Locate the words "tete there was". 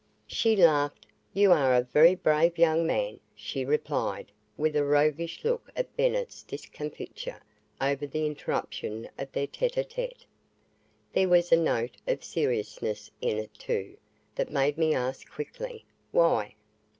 9.83-11.51